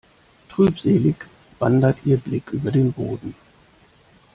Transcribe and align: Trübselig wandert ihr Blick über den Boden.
Trübselig 0.49 1.15
wandert 1.59 1.99
ihr 2.05 2.17
Blick 2.17 2.53
über 2.53 2.71
den 2.71 2.91
Boden. 2.91 3.35